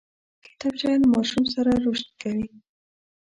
[0.45, 2.47] کتابچه له ماشوم سره رشد کوي